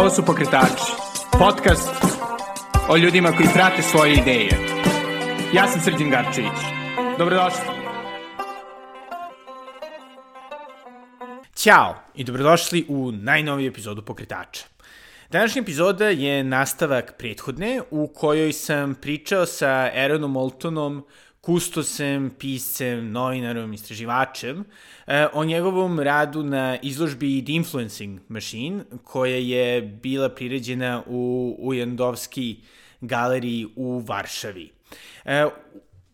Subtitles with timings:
[0.00, 0.92] Ovo su Pokretači,
[1.38, 1.90] podcast
[2.88, 4.50] o ljudima koji prate svoje ideje.
[5.54, 6.60] Ja sam Srđan Garčević.
[7.18, 7.60] Dobrodošli.
[11.54, 14.64] Ćao i dobrodošli u najnoviju epizodu Pokretača.
[15.30, 21.06] Današnja epizoda je nastavak prethodne u kojoj sam pričao sa Aaronom Moltonom,
[21.50, 24.64] kustosem, piscem, novinarom, istraživačem,
[25.06, 32.60] e, o njegovom radu na izložbi The Influencing Machine, koja je bila priređena u Ujandovski
[33.00, 34.70] galeriji u Varšavi.
[35.24, 35.46] E,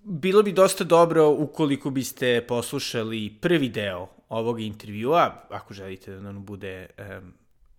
[0.04, 6.44] bilo bi dosta dobro ukoliko biste poslušali prvi deo ovog intervjua, ako želite da nam
[6.44, 7.32] bude um,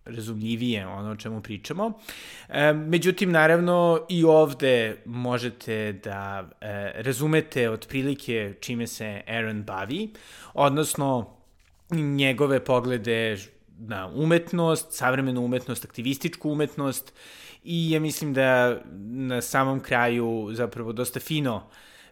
[0.08, 1.92] razumljivije ono o čemu pričamo.
[2.48, 10.12] E, međutim, naravno, i ovde možete da e, razumete otprilike čime se Aaron bavi,
[10.54, 11.36] odnosno
[11.90, 13.36] njegove poglede
[13.78, 17.12] na umetnost, savremenu umetnost, aktivističku umetnost
[17.64, 21.62] i ja mislim da na samom kraju zapravo dosta fino uh,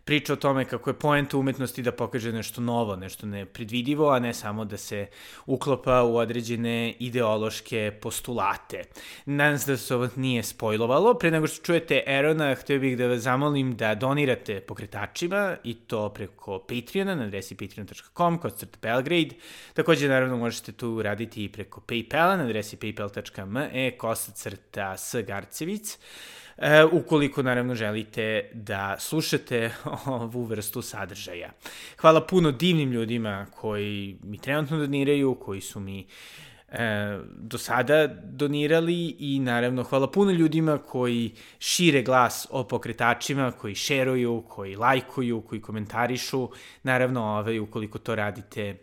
[0.06, 4.34] priča o tome kako je poenta umetnosti da pokaže nešto novo, nešto nepredvidivo, a ne
[4.34, 5.06] samo da se
[5.46, 8.82] uklopa u određene ideološke postulate.
[9.24, 11.14] Nadam se da se ovo nije spojlovalo.
[11.14, 16.08] Pre nego što čujete Erona, htio bih da vas zamolim da donirate pokretačima i to
[16.08, 19.34] preko Patreona na adresi patreon.com kod crta Belgrade.
[19.74, 25.98] Takođe, naravno, možete tu raditi i preko Paypala na adresi paypal.me kosa crta s Garcevic
[26.58, 29.70] e, ukoliko naravno želite da slušate
[30.06, 31.50] ovu vrstu sadržaja.
[31.98, 36.06] Hvala puno divnim ljudima koji mi trenutno doniraju, koji su mi
[36.68, 43.74] e, do sada donirali i naravno hvala puno ljudima koji šire glas o pokretačima, koji
[43.74, 46.48] šeruju, koji lajkuju, koji komentarišu.
[46.82, 48.76] Naravno, ovaj, ukoliko to radite,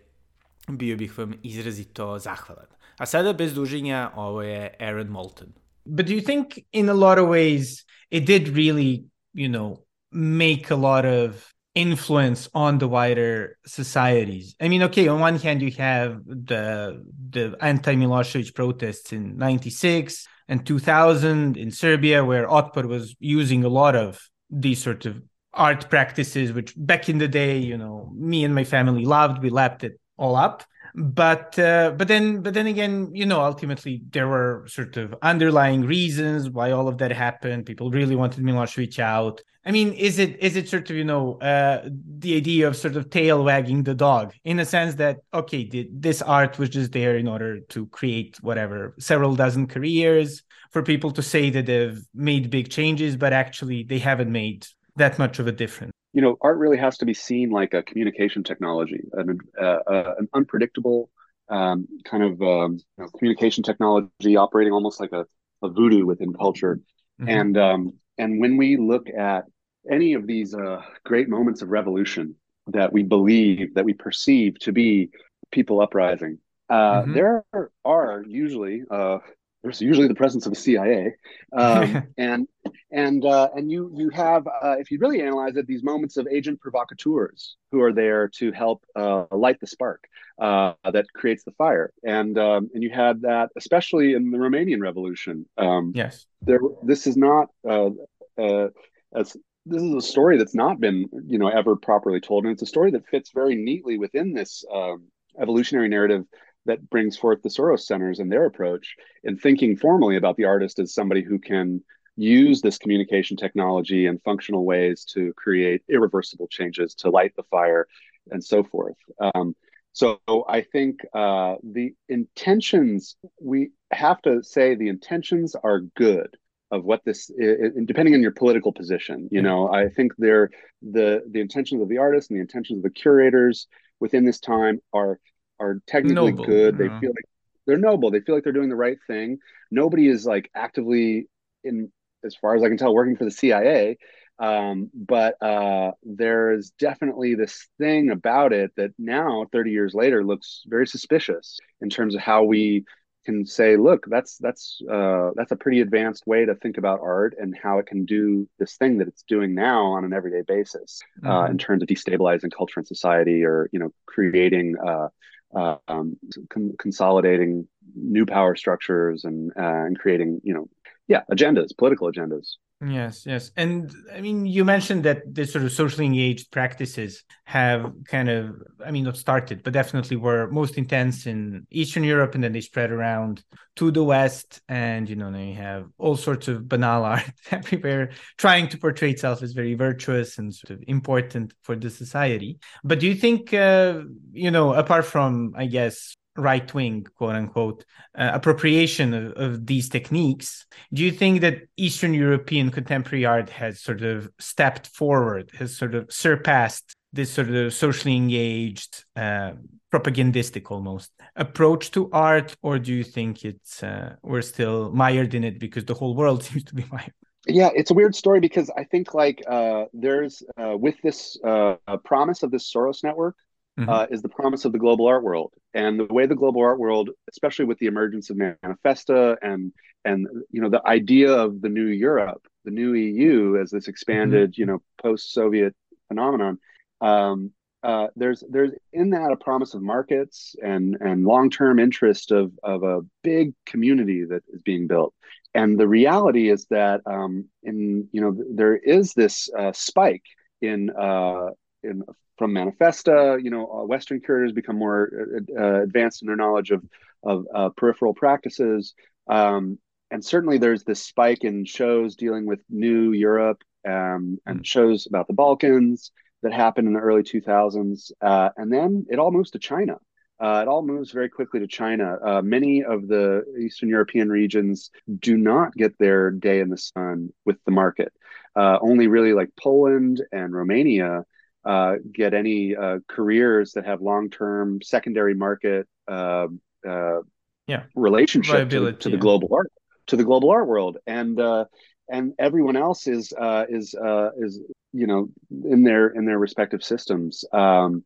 [0.67, 2.65] bio bih vam izrazito zahvalan.
[2.97, 5.62] A sada bez duženja, ovo je Aaron Moulton.
[5.85, 10.69] But do you think, in a lot of ways, it did really, you know, make
[10.69, 14.55] a lot of influence on the wider societies?
[14.61, 20.27] I mean, okay, on one hand, you have the the anti Milosevic protests in '96
[20.47, 25.21] and 2000 in Serbia, where Otpor was using a lot of these sort of
[25.53, 29.41] art practices, which back in the day, you know, me and my family loved.
[29.41, 30.63] We lapped it all up
[30.95, 35.81] but uh, but then but then again you know ultimately there were sort of underlying
[35.81, 37.65] reasons why all of that happened.
[37.65, 39.41] People really wanted Milosevic out.
[39.65, 41.87] I mean is it is it sort of you know uh,
[42.19, 45.89] the idea of sort of tail wagging the dog in a sense that okay the,
[45.91, 51.11] this art was just there in order to create whatever several dozen careers for people
[51.11, 54.67] to say that they've made big changes but actually they haven't made
[54.97, 57.83] that much of a difference you know, art really has to be seen like a
[57.83, 61.09] communication technology, an, uh, uh, an unpredictable
[61.49, 65.25] um, kind of um, you know, communication technology operating almost like a,
[65.63, 66.79] a voodoo within culture.
[67.19, 67.29] Mm-hmm.
[67.29, 69.45] And um, and when we look at
[69.91, 72.35] any of these uh, great moments of revolution
[72.67, 75.09] that we believe that we perceive to be
[75.51, 76.37] people uprising,
[76.69, 77.13] uh, mm-hmm.
[77.13, 77.43] there
[77.83, 79.17] are usually uh,
[79.63, 81.15] there's usually the presence of the CIA,
[81.53, 82.47] um, and
[82.91, 86.27] and uh, and you you have uh, if you really analyze it, these moments of
[86.29, 90.03] agent provocateurs who are there to help uh, light the spark
[90.39, 94.81] uh, that creates the fire, and um, and you had that especially in the Romanian
[94.81, 95.45] Revolution.
[95.57, 96.59] Um, yes, there.
[96.83, 97.91] This is not uh,
[98.37, 98.67] uh,
[99.15, 99.35] as
[99.65, 102.67] this is a story that's not been you know ever properly told, and it's a
[102.67, 105.05] story that fits very neatly within this um,
[105.39, 106.25] evolutionary narrative
[106.65, 110.79] that brings forth the Soros centers and their approach in thinking formally about the artist
[110.79, 111.81] as somebody who can
[112.15, 117.87] use this communication technology and functional ways to create irreversible changes to light the fire
[118.29, 118.95] and so forth.
[119.19, 119.55] Um,
[119.93, 126.35] so I think uh, the intentions, we have to say the intentions are good
[126.73, 130.49] of what this is, depending on your political position you know i think they're
[130.81, 133.67] the the intentions of the artists and the intentions of the curators
[133.99, 135.19] within this time are
[135.59, 136.45] are technically noble.
[136.45, 136.77] good.
[136.77, 137.25] They feel like
[137.65, 138.11] they're noble.
[138.11, 139.39] They feel like they're doing the right thing.
[139.71, 141.27] Nobody is like actively
[141.63, 141.91] in,
[142.23, 143.97] as far as I can tell, working for the CIA.
[144.39, 150.63] Um, but uh, there's definitely this thing about it that now, 30 years later, looks
[150.65, 152.85] very suspicious in terms of how we
[153.25, 157.35] can say, look, that's that's uh, that's a pretty advanced way to think about art
[157.39, 160.99] and how it can do this thing that it's doing now on an everyday basis
[161.23, 161.31] uh, mm-hmm.
[161.31, 165.07] uh, in terms of destabilizing culture and society, or you know, creating uh,
[165.55, 166.17] um,
[166.49, 170.67] con- consolidating new power structures and uh, and creating you know
[171.07, 172.57] yeah agendas political agendas
[172.89, 173.51] Yes, yes.
[173.55, 178.55] And I mean, you mentioned that the sort of socially engaged practices have kind of,
[178.85, 182.61] I mean, not started, but definitely were most intense in Eastern Europe and then they
[182.61, 183.43] spread around
[183.77, 184.61] to the West.
[184.67, 189.41] And, you know, they have all sorts of banal art everywhere trying to portray itself
[189.43, 192.59] as very virtuous and sort of important for the society.
[192.83, 194.01] But do you think, uh,
[194.31, 197.85] you know, apart from, I guess, right wing, quote unquote,
[198.17, 200.65] uh, appropriation of, of, these techniques.
[200.91, 205.95] Do you think that Eastern European contemporary art has sort of stepped forward, has sort
[205.95, 209.53] of surpassed this sort of socially engaged, uh,
[209.91, 215.43] propagandistic almost approach to art, or do you think it's uh, we're still mired in
[215.43, 217.13] it because the whole world seems to be mired?
[217.45, 221.75] Yeah, it's a weird story because I think like uh, there's uh, with this uh,
[222.03, 223.35] promise of this Soros network,
[223.79, 223.89] mm-hmm.
[223.89, 226.79] uh, is the promise of the global art world and the way the global art
[226.79, 229.71] world especially with the emergence of manifesta and
[230.05, 234.51] and you know the idea of the new europe the new eu as this expanded
[234.51, 234.61] mm-hmm.
[234.61, 235.75] you know post-soviet
[236.07, 236.57] phenomenon
[237.01, 237.51] um,
[237.83, 242.83] uh, there's there's in that a promise of markets and and long-term interest of of
[242.83, 245.13] a big community that is being built
[245.53, 250.23] and the reality is that um, in you know there is this uh, spike
[250.61, 251.49] in uh,
[251.83, 252.03] in
[252.37, 253.41] from Manifesta.
[253.43, 256.83] You know, uh, Western curators become more uh, uh, advanced in their knowledge of
[257.23, 258.93] of uh, peripheral practices,
[259.27, 259.77] um,
[260.11, 264.65] and certainly there's this spike in shows dealing with New Europe um, and mm.
[264.65, 266.11] shows about the Balkans
[266.43, 269.97] that happened in the early 2000s, uh, and then it all moves to China.
[270.39, 272.17] Uh, it all moves very quickly to China.
[272.21, 277.29] Uh, many of the Eastern European regions do not get their day in the sun
[277.45, 278.11] with the market.
[278.55, 281.23] Uh, only really like Poland and Romania
[281.65, 286.47] uh, get any uh, careers that have long-term secondary market uh,
[286.87, 287.19] uh
[287.67, 287.83] yeah.
[287.95, 289.71] relationship to, to, the global art
[290.07, 290.97] to the global art world.
[291.07, 291.65] And uh,
[292.09, 293.95] and everyone else is uh, is
[294.37, 294.59] is
[294.91, 295.29] you know
[295.63, 297.45] in their in their respective systems.
[297.53, 298.03] Um,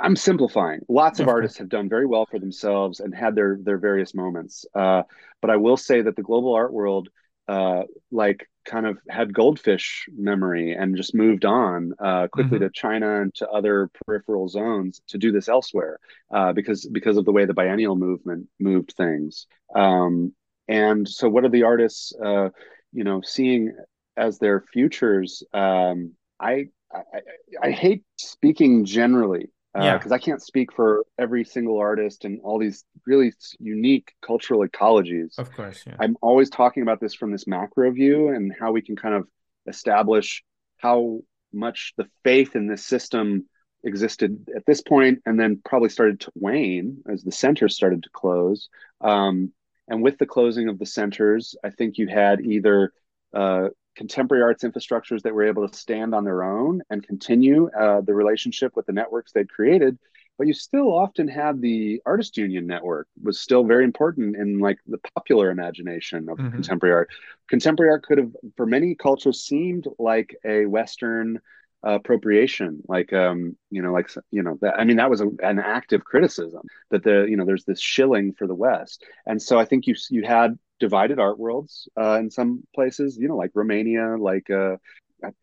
[0.00, 0.80] I'm simplifying.
[0.88, 4.64] Lots of artists have done very well for themselves and had their their various moments.
[4.72, 7.08] but I will say that the global art world
[7.50, 7.82] uh,
[8.12, 12.66] like kind of had goldfish memory and just moved on uh, quickly mm-hmm.
[12.66, 15.98] to China and to other peripheral zones to do this elsewhere
[16.30, 19.48] uh, because because of the way the biennial movement moved things.
[19.74, 20.32] Um,
[20.68, 22.50] and so, what are the artists, uh,
[22.92, 23.74] you know, seeing
[24.16, 25.42] as their futures?
[25.52, 27.02] Um, I, I
[27.64, 32.58] I hate speaking generally because uh, I can't speak for every single artist and all
[32.58, 35.38] these really unique cultural ecologies.
[35.38, 35.96] Of course, yeah.
[36.00, 39.28] I'm always talking about this from this macro view and how we can kind of
[39.66, 40.42] establish
[40.78, 41.20] how
[41.52, 43.46] much the faith in this system
[43.84, 48.10] existed at this point and then probably started to wane as the centers started to
[48.12, 48.68] close.
[49.00, 49.52] Um,
[49.88, 52.92] and with the closing of the centers, I think you had either
[53.32, 58.00] uh, contemporary arts infrastructures that were able to stand on their own and continue uh,
[58.00, 59.98] the relationship with the networks they'd created.
[60.38, 64.78] But you still often had the artist union network was still very important in like
[64.86, 66.52] the popular imagination of mm-hmm.
[66.52, 67.10] contemporary art.
[67.48, 71.40] Contemporary art could have for many cultures seemed like a western
[71.86, 75.28] uh, appropriation like um you know like you know that i mean that was a,
[75.42, 76.60] an active criticism
[76.90, 79.02] that the you know there's this shilling for the west.
[79.24, 83.28] And so i think you you had divided art worlds uh, in some places, you
[83.28, 84.76] know, like Romania, like uh,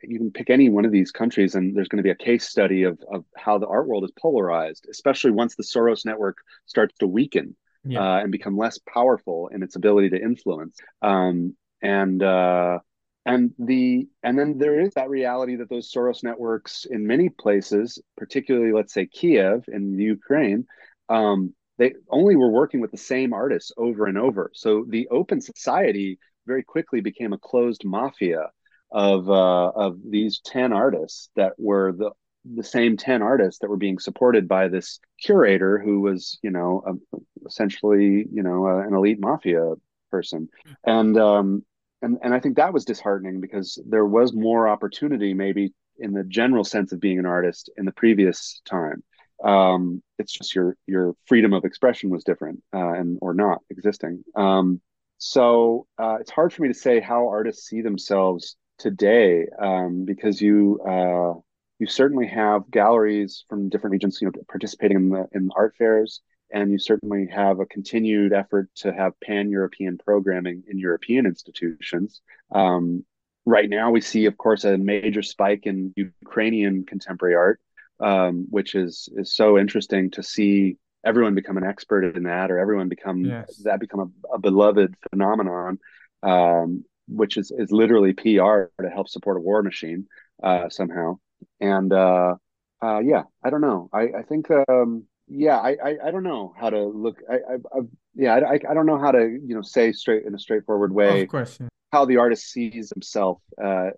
[0.03, 2.49] you can pick any one of these countries, and there's going to be a case
[2.49, 6.95] study of, of how the art world is polarized, especially once the Soros network starts
[6.99, 7.55] to weaken
[7.85, 8.01] yeah.
[8.01, 10.77] uh, and become less powerful in its ability to influence.
[11.01, 12.79] Um, and uh,
[13.25, 18.01] and the and then there is that reality that those Soros networks in many places,
[18.15, 20.65] particularly let's say Kiev in Ukraine,
[21.09, 24.51] um, they only were working with the same artists over and over.
[24.53, 28.49] So the open society very quickly became a closed mafia
[28.91, 32.11] of uh, of these ten artists that were the
[32.55, 36.81] the same 10 artists that were being supported by this curator who was you know
[36.87, 39.73] a, essentially you know an elite mafia
[40.11, 40.47] person
[40.85, 41.63] and um
[42.01, 46.23] and and i think that was disheartening because there was more opportunity maybe in the
[46.23, 49.03] general sense of being an artist in the previous time
[49.43, 54.23] um, it's just your your freedom of expression was different uh, and or not existing.
[54.35, 54.81] Um,
[55.17, 60.41] so uh, it's hard for me to say how artists see themselves today um, because
[60.41, 61.39] you uh,
[61.79, 65.75] you certainly have galleries from different regions, you know, participating in the in the art
[65.77, 71.25] fairs, and you certainly have a continued effort to have pan European programming in European
[71.25, 72.21] institutions.
[72.51, 73.05] Um,
[73.45, 77.59] right now, we see, of course, a major spike in Ukrainian contemporary art
[77.99, 82.59] um, which is is so interesting to see everyone become an expert in that or
[82.59, 83.57] everyone become yes.
[83.63, 85.79] that become a, a, beloved phenomenon
[86.23, 90.07] um, which is is literally PR to help support a war machine
[90.43, 91.17] uh, somehow.
[91.59, 92.35] And uh,
[92.83, 93.89] uh, yeah, I don't know.
[93.93, 97.17] I I think um, yeah, I, I, I don't know how to look.
[97.29, 97.81] I, I, I
[98.15, 101.23] yeah, I, I don't know how to you know say straight in a straightforward way.
[101.23, 101.57] Of course.
[101.59, 101.67] Yeah.
[101.91, 103.91] How the artist sees himself uh,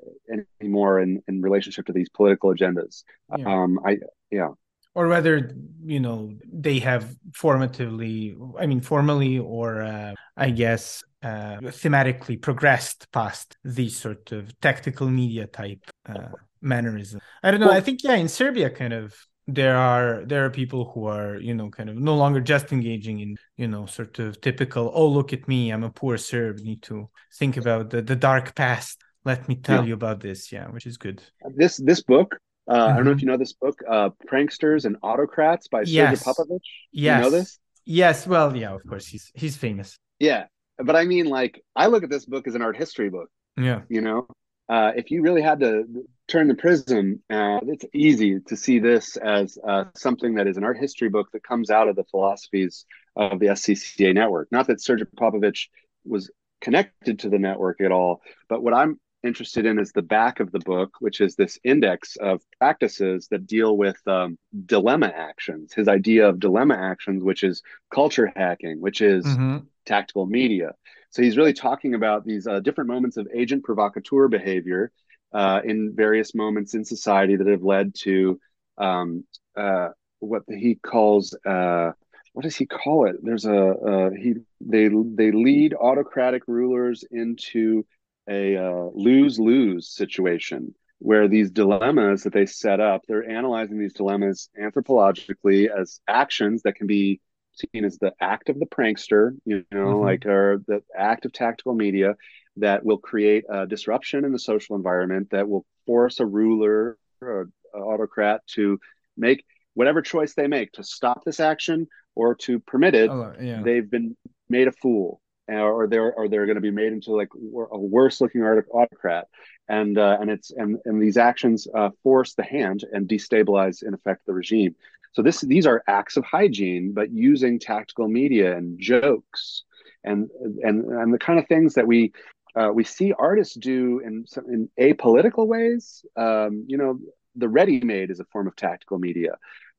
[0.61, 3.03] anymore in, in relationship to these political agendas.
[3.35, 3.45] Yeah.
[3.51, 3.97] Um, I
[4.31, 4.49] yeah
[4.95, 5.51] or whether
[5.83, 13.11] you know they have formatively i mean formally or uh, i guess uh, thematically progressed
[13.11, 16.29] past these sort of tactical media type uh,
[16.61, 19.15] mannerism i don't know well, i think yeah in serbia kind of
[19.53, 23.19] there are there are people who are you know kind of no longer just engaging
[23.19, 26.81] in you know sort of typical oh look at me i'm a poor serb need
[26.81, 29.87] to think about the, the dark past let me tell yeah.
[29.87, 31.21] you about this yeah which is good
[31.55, 32.37] this this book
[32.69, 32.93] uh, mm-hmm.
[32.93, 33.25] I don't know if mm-hmm.
[33.25, 36.19] you know this book, uh, "Pranksters and Autocrats" by yes.
[36.19, 36.59] Sergei Popovich.
[36.91, 37.17] Yes.
[37.17, 37.59] You know this?
[37.83, 38.27] Yes.
[38.27, 38.75] Well, yeah.
[38.75, 39.97] Of course, he's he's famous.
[40.19, 40.45] Yeah,
[40.77, 43.29] but I mean, like, I look at this book as an art history book.
[43.57, 43.81] Yeah.
[43.89, 44.27] You know,
[44.69, 45.85] uh, if you really had to
[46.27, 50.63] turn the prism, uh, it's easy to see this as uh, something that is an
[50.63, 52.85] art history book that comes out of the philosophies
[53.15, 54.47] of the SCCA network.
[54.51, 55.67] Not that Sergei Popovich
[56.05, 56.29] was
[56.61, 60.51] connected to the network at all, but what I'm interested in is the back of
[60.51, 65.73] the book, which is this index of practices that deal with um, dilemma actions.
[65.73, 67.61] His idea of dilemma actions, which is
[67.93, 69.57] culture hacking, which is mm-hmm.
[69.85, 70.73] tactical media.
[71.11, 74.91] So he's really talking about these uh, different moments of agent provocateur behavior
[75.33, 78.39] uh, in various moments in society that have led to
[78.77, 79.23] um,
[79.55, 79.89] uh,
[80.19, 81.91] what he calls uh,
[82.33, 83.15] what does he call it?
[83.21, 87.85] There's a he they they lead autocratic rulers into
[88.29, 93.93] a uh, lose lose situation where these dilemmas that they set up, they're analyzing these
[93.93, 97.21] dilemmas anthropologically as actions that can be
[97.59, 100.03] seen as the act of the prankster, you know, mm-hmm.
[100.03, 102.15] like or the act of tactical media
[102.57, 107.49] that will create a disruption in the social environment that will force a ruler or
[107.73, 108.79] an autocrat to
[109.17, 113.09] make whatever choice they make to stop this action or to permit it.
[113.09, 113.61] Oh, yeah.
[113.63, 114.17] They've been
[114.49, 118.21] made a fool or they're or they're going to be made into like a worse
[118.21, 119.27] looking autocrat
[119.67, 123.93] and uh, and it's and and these actions uh, force the hand and destabilize in
[123.93, 124.75] effect the regime
[125.19, 129.63] so this these are acts of hygiene but using tactical media and jokes
[130.05, 130.29] and
[130.61, 132.13] and and the kind of things that we
[132.55, 136.97] uh, we see artists do in in apolitical ways um, you know
[137.35, 139.31] the ready made is a form of tactical media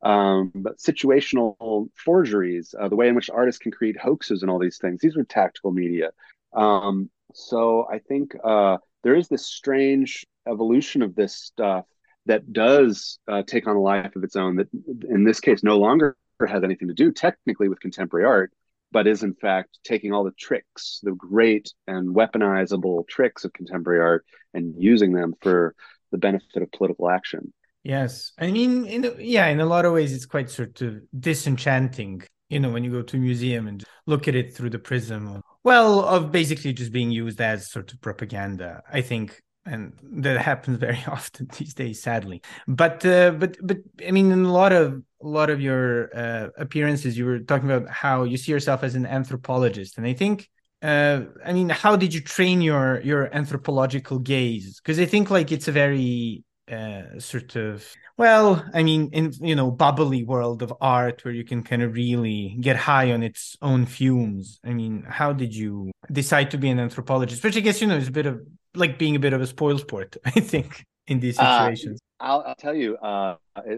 [0.02, 4.59] um, but situational forgeries, uh, the way in which artists can create hoaxes and all
[4.59, 5.02] these things.
[5.02, 6.11] These are tactical media.
[6.54, 11.85] Um, so I think uh, there is this strange evolution of this stuff
[12.27, 14.57] that does uh, take on a life of its own.
[14.57, 14.69] That
[15.09, 18.53] in this case no longer has anything to do technically with contemporary art,
[18.93, 24.00] but is in fact taking all the tricks, the great and weaponizable tricks of contemporary
[24.00, 24.25] art,
[24.55, 25.75] and using them for
[26.11, 27.53] the benefit of political action.
[27.83, 32.23] Yes, I mean, in yeah, in a lot of ways, it's quite sort of disenchanting.
[32.50, 35.29] You know, when you go to a museum and look at it through the prism,
[35.29, 38.83] of, well, of basically just being used as sort of propaganda.
[38.93, 39.93] I think, and
[40.25, 42.43] that happens very often these days, sadly.
[42.67, 46.49] But uh, but but I mean, in a lot of a lot of your uh,
[46.59, 50.49] appearances, you were talking about how you see yourself as an anthropologist, and I think
[50.83, 54.81] uh, I mean, how did you train your your anthropological gaze?
[54.81, 57.85] Because I think like it's a very uh, sort of
[58.17, 61.95] well i mean in you know bubbly world of art where you can kind of
[61.95, 66.71] really get high on its own fumes i mean how did you decide to be
[66.71, 68.41] an anthropologist which i guess you know is a bit of
[68.75, 72.25] like being a bit of a spoil sport i think in these uh, situations uh,
[72.25, 73.37] I'll, I'll, tell you uh,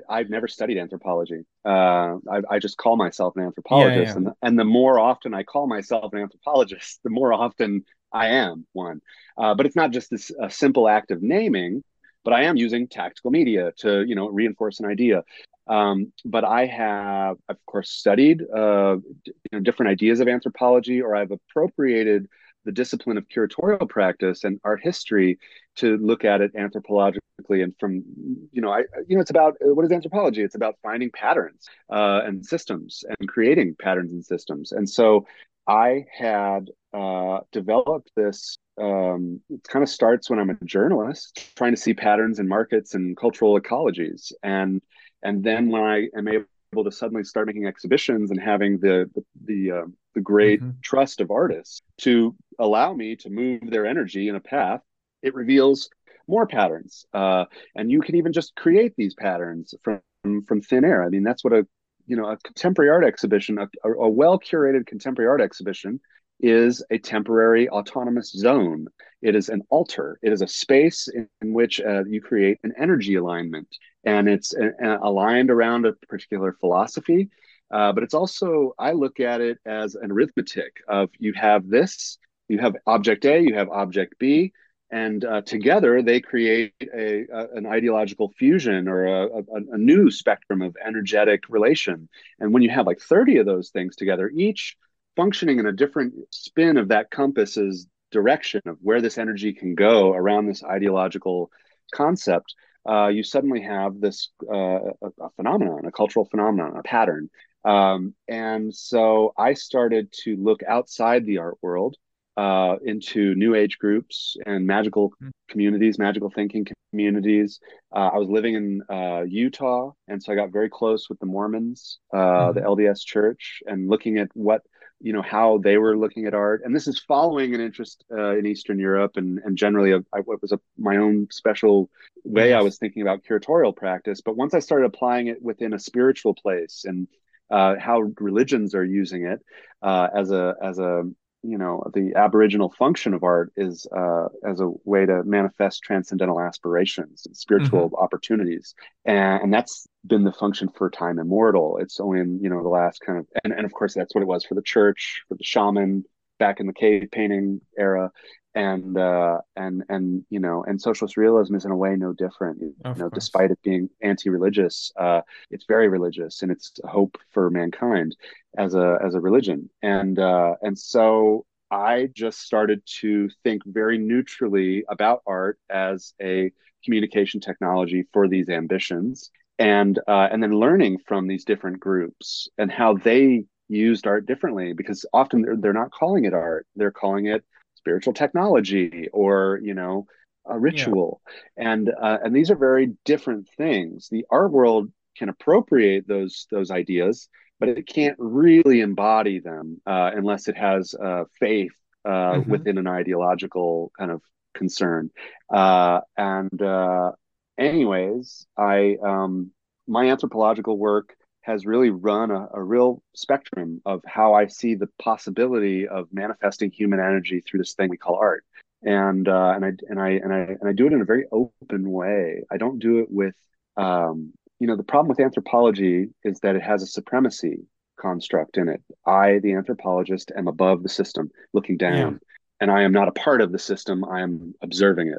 [0.08, 4.16] i've never studied anthropology uh, I, I, just call myself an anthropologist yeah, yeah.
[4.16, 8.66] And, and the more often i call myself an anthropologist the more often i am
[8.72, 9.00] one
[9.38, 11.82] uh, but it's not just this a simple act of naming
[12.24, 15.24] but I am using tactical media to, you know, reinforce an idea.
[15.66, 21.14] Um, but I have, of course, studied uh, you know, different ideas of anthropology, or
[21.14, 22.28] I've appropriated
[22.64, 25.38] the discipline of curatorial practice and art history
[25.76, 28.04] to look at it anthropologically and from
[28.52, 30.42] you know i you know it's about what is anthropology?
[30.42, 34.72] It's about finding patterns uh, and systems and creating patterns and systems.
[34.72, 35.26] And so
[35.66, 41.74] i had uh, developed this um, it kind of starts when I'm a journalist, trying
[41.74, 44.80] to see patterns in markets and cultural ecologies, and
[45.22, 49.24] and then when I am able to suddenly start making exhibitions and having the the
[49.44, 50.70] the, uh, the great mm-hmm.
[50.82, 54.80] trust of artists to allow me to move their energy in a path,
[55.22, 55.90] it reveals
[56.28, 57.44] more patterns, uh,
[57.74, 60.00] and you can even just create these patterns from
[60.46, 61.02] from thin air.
[61.02, 61.66] I mean, that's what a
[62.06, 66.00] you know, a contemporary art exhibition, a, a well curated contemporary art exhibition
[66.40, 68.86] is a temporary autonomous zone.
[69.20, 70.18] It is an altar.
[70.22, 73.68] It is a space in, in which uh, you create an energy alignment,
[74.04, 77.30] and it's a, uh, a aligned around a particular philosophy.
[77.70, 82.18] Uh, but it's also, I look at it as an arithmetic of you have this,
[82.52, 84.52] you have object A, you have object B,
[84.90, 89.26] and uh, together they create a, a, an ideological fusion or a,
[89.72, 92.10] a, new spectrum of energetic relation.
[92.38, 94.76] And when you have like 30 of those things together, each
[95.16, 100.12] functioning in a different spin of that compass's direction of where this energy can go
[100.12, 101.50] around this ideological
[101.94, 102.54] concept,
[102.86, 107.30] uh, you suddenly have this uh, a, phenomenon, a cultural phenomenon, a pattern.
[107.64, 111.96] Um, and so I started to look outside the art world
[112.36, 115.30] uh, into new age groups and magical mm.
[115.48, 117.60] communities, magical thinking communities.
[117.94, 121.26] Uh, I was living in uh, Utah, and so I got very close with the
[121.26, 122.54] Mormons, mm.
[122.54, 124.62] the LDS Church, and looking at what
[125.02, 126.62] you know how they were looking at art.
[126.64, 130.20] And this is following an interest uh, in Eastern Europe and and generally a, I,
[130.20, 131.90] it was a, my own special
[132.24, 132.60] way yes.
[132.60, 134.20] I was thinking about curatorial practice.
[134.20, 137.08] But once I started applying it within a spiritual place and
[137.50, 139.40] uh, how religions are using it
[139.82, 141.02] uh, as a as a
[141.42, 146.40] you know the aboriginal function of art is uh, as a way to manifest transcendental
[146.40, 148.02] aspirations and spiritual mm-hmm.
[148.02, 148.74] opportunities.
[149.04, 151.78] And, and, that's been the function for time immortal.
[151.78, 154.22] It's only in you know the last kind of and, and of course that's what
[154.22, 156.04] it was for the church for the shaman
[156.38, 158.10] back in the cave painting era
[158.54, 162.60] and uh, and and you know and socialist realism is in a way no different
[162.60, 163.12] you know course.
[163.14, 168.14] despite it being anti-religious uh, it's very religious and it's hope for mankind
[168.58, 173.98] as a as a religion and uh, and so i just started to think very
[173.98, 176.50] neutrally about art as a
[176.84, 182.70] communication technology for these ambitions and uh, and then learning from these different groups and
[182.70, 187.26] how they used art differently because often they're, they're not calling it art they're calling
[187.26, 187.42] it
[187.82, 190.06] spiritual technology or you know
[190.46, 191.20] a ritual
[191.56, 191.72] yeah.
[191.72, 196.70] and uh, and these are very different things the art world can appropriate those those
[196.70, 201.72] ideas but it can't really embody them uh, unless it has uh, faith
[202.04, 202.50] uh, mm-hmm.
[202.50, 204.22] within an ideological kind of
[204.54, 205.10] concern
[205.52, 207.10] uh, and uh,
[207.58, 209.50] anyways i um,
[209.88, 214.88] my anthropological work has really run a, a, real spectrum of how I see the
[215.00, 218.44] possibility of manifesting human energy through this thing we call art.
[218.82, 221.26] And uh, and I and I and I and I do it in a very
[221.30, 222.42] open way.
[222.50, 223.34] I don't do it with
[223.76, 227.60] um, you know the problem with anthropology is that it has a supremacy
[228.02, 228.82] construct in it.
[229.06, 232.12] I, the anthropologist, am above the system, looking down.
[232.12, 232.18] Yeah.
[232.60, 235.18] And I am not a part of the system, I am observing it.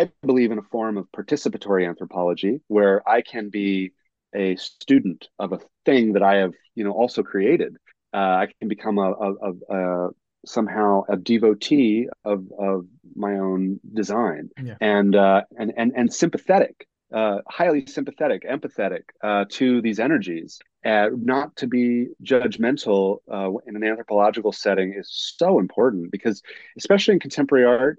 [0.00, 3.92] I believe in a form of participatory anthropology where I can be
[4.36, 7.76] a student of a thing that I have, you know, also created.
[8.14, 10.10] Uh, I can become a, a, a, a,
[10.46, 14.76] somehow a devotee of of my own design yeah.
[14.80, 20.58] and uh, and and and sympathetic, uh, highly sympathetic, empathetic uh, to these energies.
[20.84, 26.40] Uh, not to be judgmental uh, in an anthropological setting is so important because,
[26.78, 27.98] especially in contemporary art,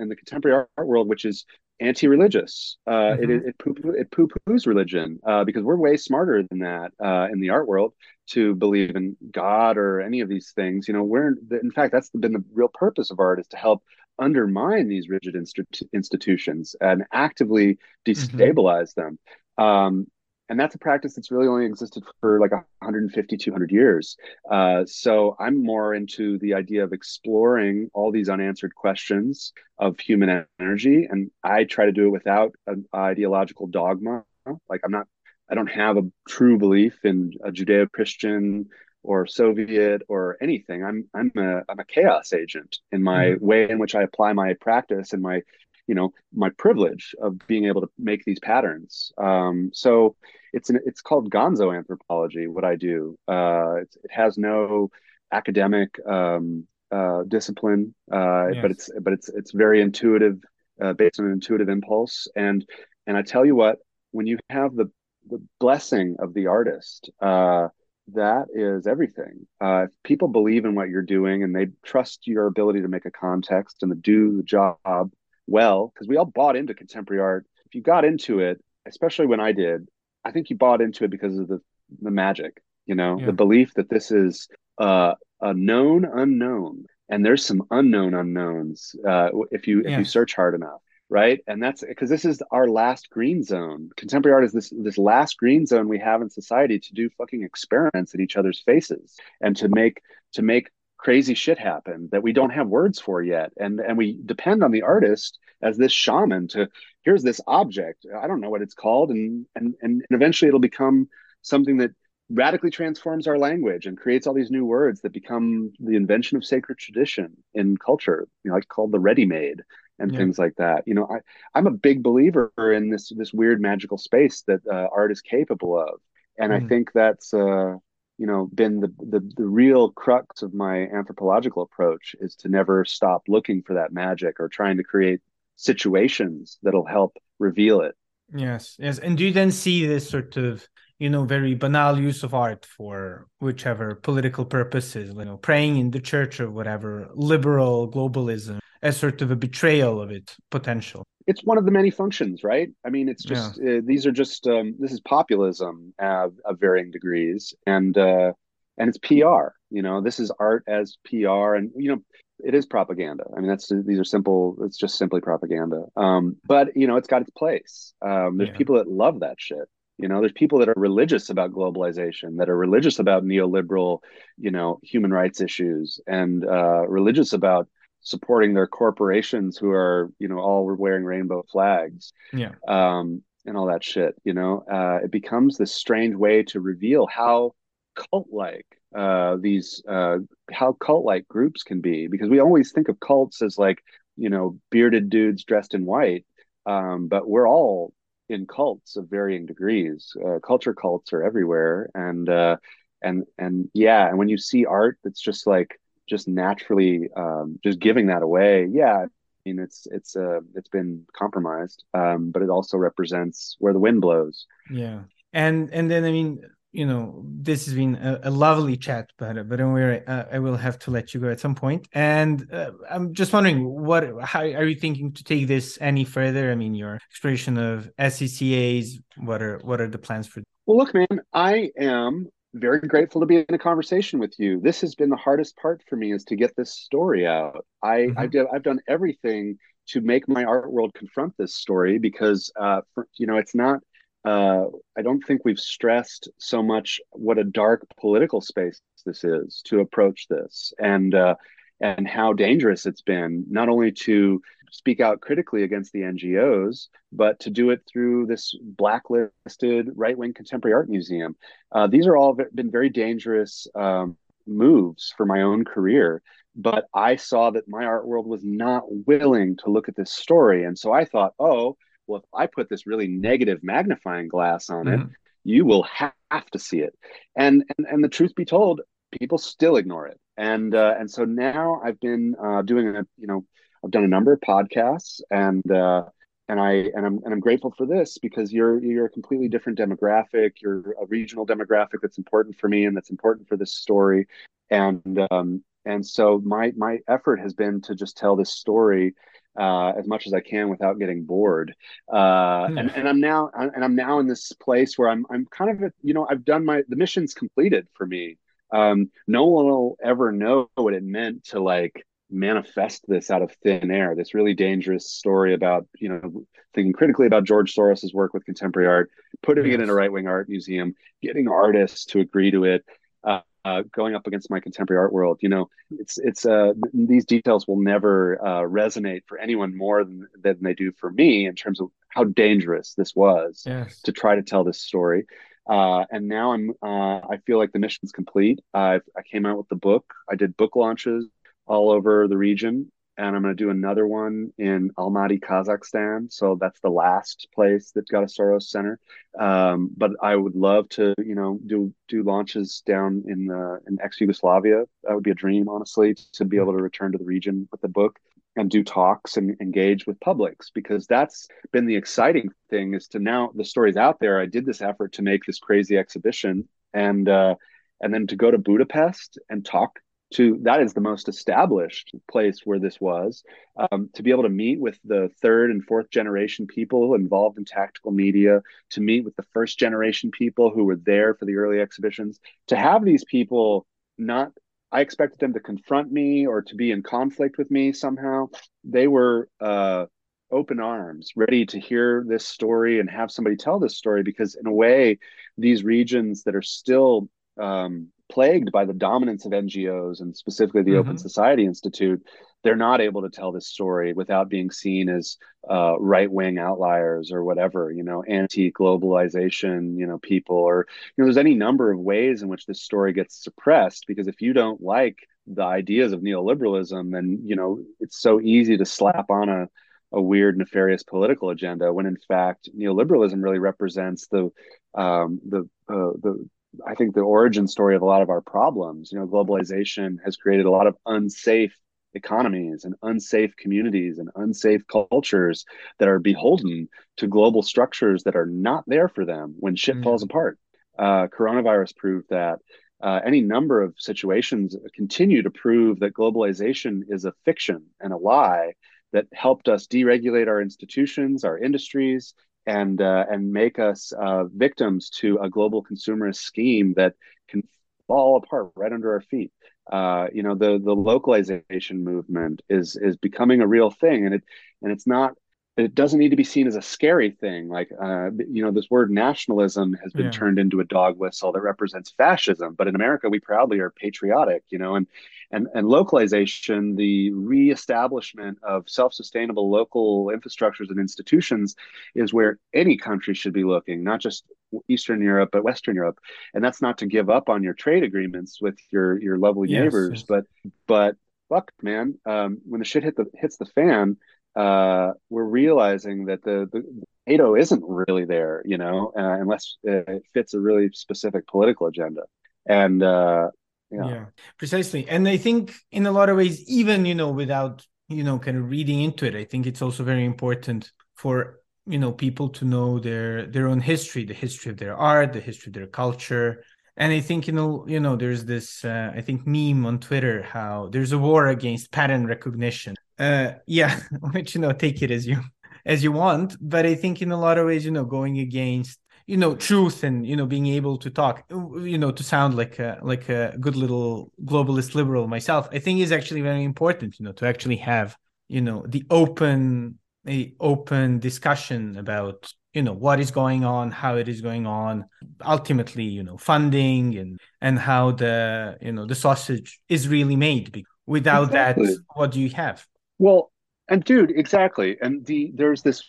[0.00, 1.44] in the contemporary art world, which is
[1.80, 2.76] anti-religious.
[2.86, 3.22] Uh, mm-hmm.
[3.22, 7.40] It it, poo it poo-poos religion uh, because we're way smarter than that uh, in
[7.40, 7.92] the art world
[8.28, 10.88] to believe in God or any of these things.
[10.88, 13.82] You know, we're in fact that's been the real purpose of art is to help
[14.18, 15.60] undermine these rigid inst-
[15.92, 18.10] institutions and actively mm-hmm.
[18.10, 19.00] destabilize mm-hmm.
[19.00, 19.18] them.
[19.64, 20.06] Um,
[20.48, 24.16] and that's a practice that's really only existed for like 150 200 years.
[24.50, 30.46] Uh, so i'm more into the idea of exploring all these unanswered questions of human
[30.60, 34.24] energy and i try to do it without an ideological dogma.
[34.68, 35.06] Like i'm not
[35.50, 38.68] i don't have a true belief in a judeo-christian
[39.02, 40.84] or soviet or anything.
[40.84, 43.46] I'm i'm a i'm a chaos agent in my mm-hmm.
[43.46, 45.42] way in which i apply my practice and my
[45.88, 50.14] you know my privilege of being able to make these patterns um, so
[50.52, 54.90] it's an, it's called gonzo anthropology what i do uh, it has no
[55.32, 58.62] academic um, uh, discipline uh, yes.
[58.62, 60.38] but it's but it's it's very intuitive
[60.80, 62.64] uh, based on an intuitive impulse and
[63.06, 63.78] and i tell you what
[64.12, 64.90] when you have the
[65.28, 67.68] the blessing of the artist uh,
[68.14, 69.46] that is everything.
[69.60, 73.04] Uh, if people believe in what you're doing and they trust your ability to make
[73.04, 75.10] a context and to do the job
[75.48, 77.46] well because we all bought into contemporary art.
[77.66, 79.88] If you got into it, especially when I did,
[80.24, 81.60] I think you bought into it because of the
[82.00, 83.26] the magic, you know, yeah.
[83.26, 89.30] the belief that this is uh, a known unknown, and there's some unknown unknowns uh,
[89.50, 90.80] if you if you search hard enough.
[91.10, 94.98] right and that's because this is our last green zone contemporary art is this this
[94.98, 99.16] last green zone we have in society to do fucking experiments at each other's faces
[99.40, 100.02] and to make
[100.34, 104.18] to make crazy shit happen that we don't have words for yet and and we
[104.26, 106.68] depend on the artist as this shaman to
[107.02, 111.08] here's this object i don't know what it's called and and and eventually it'll become
[111.42, 111.92] something that
[112.30, 116.44] radically transforms our language and creates all these new words that become the invention of
[116.44, 119.62] sacred tradition in culture you know like called the ready-made
[120.00, 120.18] and yeah.
[120.18, 121.18] things like that you know i
[121.54, 125.78] i'm a big believer in this this weird magical space that uh, art is capable
[125.78, 126.00] of
[126.38, 126.56] and mm.
[126.56, 127.76] i think that's uh
[128.18, 132.84] you know been the, the the real crux of my anthropological approach is to never
[132.84, 135.20] stop looking for that magic or trying to create
[135.56, 137.94] situations that'll help reveal it.
[138.34, 138.98] Yes yes.
[138.98, 140.66] And do you then see this sort of
[140.98, 145.90] you know very banal use of art for whichever political purposes you know praying in
[145.90, 151.44] the church or whatever liberal globalism as sort of a betrayal of its potential it's
[151.44, 152.70] one of the many functions, right?
[152.86, 153.76] I mean, it's just yeah.
[153.76, 158.32] uh, these are just um, this is populism of varying degrees, and uh,
[158.78, 159.52] and it's PR.
[159.70, 162.02] You know, this is art as PR, and you know,
[162.42, 163.24] it is propaganda.
[163.36, 164.56] I mean, that's these are simple.
[164.62, 165.84] It's just simply propaganda.
[165.96, 167.92] Um, but you know, it's got its place.
[168.00, 168.56] Um, there's yeah.
[168.56, 169.68] people that love that shit.
[169.98, 173.98] You know, there's people that are religious about globalization, that are religious about neoliberal,
[174.38, 177.68] you know, human rights issues, and uh, religious about
[178.00, 182.52] supporting their corporations who are you know all wearing rainbow flags yeah.
[182.66, 184.64] um and all that shit you know?
[184.70, 187.52] Uh it becomes this strange way to reveal how
[187.94, 190.18] cult like uh these uh
[190.50, 193.82] how cult like groups can be because we always think of cults as like
[194.16, 196.24] you know bearded dudes dressed in white
[196.66, 197.92] um but we're all
[198.28, 200.12] in cults of varying degrees.
[200.22, 202.56] Uh, culture cults are everywhere and uh
[203.02, 207.78] and and yeah and when you see art that's just like just naturally um, just
[207.78, 208.66] giving that away.
[208.70, 209.06] Yeah
[209.38, 213.78] i mean it's it's uh it's been compromised um, but it also represents where the
[213.78, 214.46] wind blows.
[214.70, 215.00] Yeah.
[215.32, 216.40] And and then i mean
[216.72, 220.38] you know this has been a, a lovely chat but but don't worry uh, i
[220.38, 221.88] will have to let you go at some point.
[221.92, 226.50] And uh, i'm just wondering what how are you thinking to take this any further?
[226.50, 230.42] I mean your exploration of secas what are what are the plans for?
[230.66, 234.60] Well look man i am very grateful to be in a conversation with you.
[234.60, 237.64] This has been the hardest part for me is to get this story out.
[237.82, 238.18] I mm-hmm.
[238.18, 239.58] I've, I've done everything
[239.88, 243.80] to make my art world confront this story because uh, for, you know it's not.
[244.24, 249.62] Uh, I don't think we've stressed so much what a dark political space this is
[249.66, 251.36] to approach this, and uh,
[251.80, 257.40] and how dangerous it's been not only to speak out critically against the NGOs, but
[257.40, 261.36] to do it through this blacklisted right wing contemporary art museum.
[261.72, 266.22] Uh, these are all been very dangerous um, moves for my own career.
[266.56, 270.64] But I saw that my art world was not willing to look at this story.
[270.64, 271.76] And so I thought, oh,
[272.08, 275.02] well, if I put this really negative magnifying glass on mm-hmm.
[275.02, 275.08] it,
[275.44, 276.94] you will have to see it.
[277.36, 278.80] And, and and the truth be told,
[279.12, 280.18] people still ignore it.
[280.36, 283.44] And uh, and so now I've been uh, doing a you know
[283.84, 286.04] I've done a number of podcasts and uh,
[286.48, 289.78] and I and I'm and I'm grateful for this because you're you're a completely different
[289.78, 290.52] demographic.
[290.62, 294.26] You're a regional demographic that's important for me and that's important for this story.
[294.70, 299.14] And um, and so my my effort has been to just tell this story
[299.58, 301.74] uh, as much as I can without getting bored.
[302.10, 305.70] Uh, and, and I'm now and I'm now in this place where I'm I'm kind
[305.82, 308.38] of you know I've done my the mission's completed for me.
[308.70, 313.52] Um, no one will ever know what it meant to like manifest this out of
[313.62, 318.34] thin air this really dangerous story about you know thinking critically about george soros's work
[318.34, 319.10] with contemporary art
[319.42, 319.74] putting yes.
[319.74, 322.84] it in a right-wing art museum getting artists to agree to it
[323.24, 327.24] uh, uh, going up against my contemporary art world you know it's it's uh these
[327.24, 331.54] details will never uh, resonate for anyone more than, than they do for me in
[331.54, 334.00] terms of how dangerous this was yes.
[334.02, 335.24] to try to tell this story
[335.68, 338.60] uh, and now I'm, uh, I feel like the mission's complete.
[338.72, 340.14] i I came out with the book.
[340.26, 341.26] I did book launches
[341.68, 342.90] all over the region.
[343.16, 346.32] And I'm going to do another one in Almaty, Kazakhstan.
[346.32, 349.00] So that's the last place that got a Soros Center.
[349.38, 353.98] Um, but I would love to, you know, do do launches down in the in
[354.00, 354.84] ex Yugoslavia.
[355.02, 357.80] That would be a dream, honestly, to be able to return to the region with
[357.80, 358.20] the book
[358.54, 363.18] and do talks and engage with publics because that's been the exciting thing is to
[363.18, 364.40] now the story's out there.
[364.40, 367.54] I did this effort to make this crazy exhibition and uh,
[368.00, 369.98] and then to go to Budapest and talk
[370.30, 373.42] to that is the most established place where this was
[373.76, 377.64] um, to be able to meet with the third and fourth generation people involved in
[377.64, 381.80] tactical media to meet with the first generation people who were there for the early
[381.80, 383.86] exhibitions to have these people
[384.18, 384.52] not
[384.92, 388.46] i expected them to confront me or to be in conflict with me somehow
[388.84, 390.04] they were uh,
[390.50, 394.22] open arms, ready to hear this story and have somebody tell this story.
[394.22, 395.18] Because in a way,
[395.56, 397.28] these regions that are still
[397.60, 401.00] um, plagued by the dominance of NGOs and specifically the mm-hmm.
[401.00, 402.24] Open Society Institute,
[402.62, 405.36] they're not able to tell this story without being seen as
[405.70, 410.86] uh, right wing outliers or whatever, you know, anti globalization, you know, people, or,
[411.16, 414.40] you know, there's any number of ways in which this story gets suppressed because if
[414.40, 419.30] you don't like the ideas of neoliberalism, then, you know, it's so easy to slap
[419.30, 419.68] on a,
[420.12, 424.50] a weird, nefarious political agenda when in fact neoliberalism really represents the
[424.94, 426.48] um, the uh, the
[426.86, 429.10] I think the origin story of a lot of our problems.
[429.10, 431.74] You know, globalization has created a lot of unsafe
[432.14, 435.64] economies and unsafe communities and unsafe cultures
[435.98, 440.04] that are beholden to global structures that are not there for them when shit mm.
[440.04, 440.58] falls apart.
[440.98, 442.58] Uh, coronavirus proved that.
[443.00, 448.16] Uh, any number of situations continue to prove that globalization is a fiction and a
[448.16, 448.72] lie
[449.12, 452.34] that helped us deregulate our institutions, our industries,
[452.68, 457.14] and uh, and make us uh, victims to a global consumerist scheme that
[457.48, 457.62] can
[458.06, 459.50] fall apart right under our feet.
[459.90, 464.44] Uh, you know, the the localization movement is is becoming a real thing, and it
[464.82, 465.34] and it's not
[465.78, 467.68] it doesn't need to be seen as a scary thing.
[467.68, 470.30] Like, uh, you know, this word nationalism has been yeah.
[470.32, 472.74] turned into a dog whistle that represents fascism.
[472.74, 475.06] But in America, we proudly are patriotic, you know, and
[475.52, 481.76] and and localization, the reestablishment of self-sustainable local infrastructures and institutions,
[482.14, 484.44] is where any country should be looking, not just
[484.88, 486.18] Eastern Europe, but Western Europe.
[486.54, 489.84] And that's not to give up on your trade agreements with your your lovely yes,
[489.84, 490.22] neighbors, yes.
[490.24, 490.44] but
[490.88, 491.16] but
[491.48, 494.16] fuck, man, um, when the shit hit the hits the fan
[494.56, 496.82] uh, we're realizing that the, the
[497.26, 502.22] NATO isn't really there, you know, uh, unless it fits a really specific political agenda.
[502.66, 503.50] And uh,
[503.90, 504.08] yeah.
[504.08, 504.24] yeah,
[504.58, 505.08] precisely.
[505.08, 508.56] And I think in a lot of ways, even you know, without you know, kind
[508.56, 512.64] of reading into it, I think it's also very important for you know people to
[512.64, 516.64] know their their own history, the history of their art, the history of their culture.
[516.96, 520.42] And I think you know, you know, there's this uh, I think meme on Twitter
[520.42, 524.00] how there's a war against pattern recognition uh yeah
[524.32, 525.40] which you know take it as you
[525.84, 528.98] as you want but i think in a lot of ways you know going against
[529.26, 532.78] you know truth and you know being able to talk you know to sound like
[532.78, 537.24] a like a good little globalist liberal myself i think is actually very important you
[537.24, 538.16] know to actually have
[538.48, 544.16] you know the open a open discussion about you know what is going on how
[544.16, 545.04] it is going on
[545.44, 550.84] ultimately you know funding and and how the you know the sausage is really made
[551.06, 551.86] without exactly.
[551.86, 552.86] that what do you have
[553.18, 553.50] well,
[553.88, 554.98] and dude, exactly.
[555.00, 556.04] And the there's this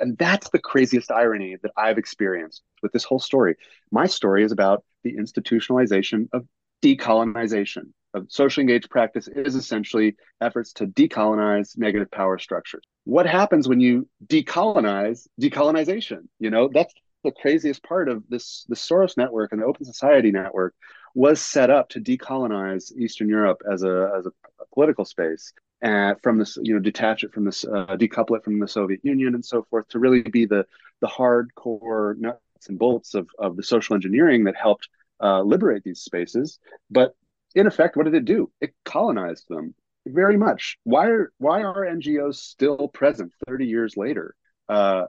[0.00, 3.56] and that's the craziest irony that I've experienced with this whole story.
[3.90, 6.46] My story is about the institutionalization of
[6.82, 7.92] decolonization.
[8.14, 12.82] Of socially engaged practice is essentially efforts to decolonize negative power structures.
[13.04, 16.22] What happens when you decolonize decolonization?
[16.38, 20.30] You know, that's the craziest part of this the Soros network and the Open Society
[20.30, 20.74] network
[21.14, 26.14] was set up to decolonize Eastern Europe as a as a, a political space uh,
[26.22, 29.34] from this, you know, detach it from this, uh, decouple it from the Soviet Union
[29.34, 30.66] and so forth to really be the
[31.00, 34.88] the hardcore nuts and bolts of of the social engineering that helped
[35.22, 36.58] uh, liberate these spaces.
[36.90, 37.14] But
[37.54, 38.50] in effect, what did it do?
[38.60, 39.74] It colonized them
[40.06, 40.78] very much.
[40.84, 44.34] Why are why are NGOs still present 30 years later?
[44.68, 45.04] Uh,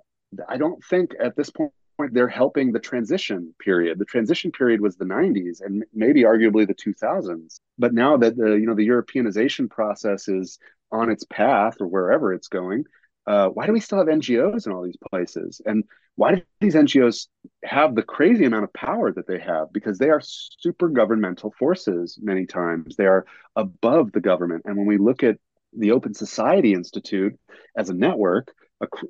[0.48, 4.00] I don't think at this point point they're helping the transition period.
[4.00, 7.60] The transition period was the 90s and maybe arguably the 2000s.
[7.78, 10.60] But now that the you know the Europeanization process is
[10.92, 12.86] on its path or wherever it's going,
[13.28, 15.62] uh, why do we still have NGOs in all these places?
[15.66, 15.84] And
[16.16, 17.28] why do these NGOs
[17.66, 19.72] have the crazy amount of power that they have?
[19.74, 22.96] Because they are super governmental forces many times.
[22.96, 24.64] They are above the government.
[24.66, 25.38] And when we look at
[25.74, 27.38] the Open Society Institute
[27.78, 28.54] as a network,